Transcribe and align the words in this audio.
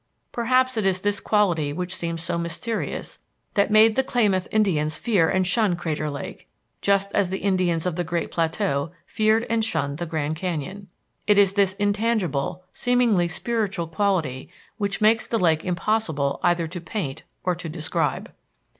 Perhaps 0.31 0.77
it 0.77 0.85
is 0.87 1.01
this 1.01 1.19
quality 1.19 1.71
which 1.71 1.93
seems 1.93 2.23
so 2.23 2.39
mysterious 2.39 3.19
that 3.53 3.69
made 3.69 3.95
the 3.95 4.01
Klamath 4.03 4.47
Indians 4.49 4.97
fear 4.97 5.29
and 5.29 5.45
shun 5.45 5.75
Crater 5.75 6.09
Lake, 6.09 6.47
just 6.81 7.13
as 7.13 7.29
the 7.29 7.37
Indians 7.37 7.85
of 7.85 7.97
the 7.97 8.03
great 8.03 8.31
plateau 8.31 8.89
feared 9.05 9.45
and 9.47 9.63
shunned 9.63 9.99
the 9.99 10.07
Grand 10.07 10.35
Canyon. 10.37 10.87
It 11.27 11.37
is 11.37 11.53
this 11.53 11.73
intangible, 11.73 12.63
seemingly 12.71 13.27
spiritual 13.27 13.85
quality 13.85 14.49
which 14.79 15.01
makes 15.01 15.27
the 15.27 15.37
lake 15.37 15.63
impossible 15.63 16.39
either 16.41 16.67
to 16.67 16.81
paint 16.81 17.21
or 17.43 17.53
to 17.53 17.69
describe. 17.69 18.33